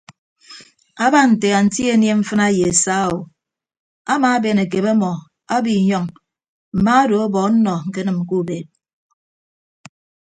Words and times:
Aba 1.05 1.21
nte 1.31 1.47
anti 1.59 1.81
anie 1.93 2.13
mfịna 2.19 2.45
ye 2.57 2.67
saa 2.83 3.05
o 3.15 3.17
amaaben 4.13 4.57
akebe 4.63 4.89
ọmọ 4.95 5.11
abiinyọñ 5.55 6.05
mma 6.75 6.93
odo 7.03 7.15
ọbọ 7.25 7.37
ọnnọ 7.47 7.73
ñkenịm 7.87 8.19
ke 8.27 8.33
ubeed. 8.41 8.67